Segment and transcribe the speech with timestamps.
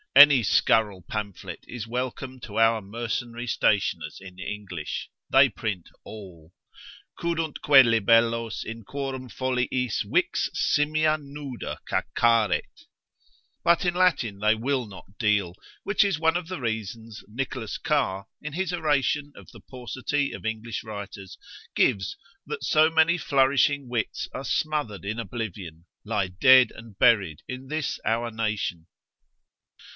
[0.15, 6.53] Any scurrile pamphlet is welcome to our mercenary stationers in English; they print all
[7.17, 12.87] ———cuduntque libellos In quorum foliis vix simia nuda cacaret;
[13.63, 18.27] But in Latin they will not deal; which is one of the reasons Nicholas Car,
[18.41, 21.37] in his oration of the paucity of English writers,
[21.75, 27.67] gives, that so many flourishing wits are smothered in oblivion, lie dead and buried in
[27.67, 28.87] this our nation.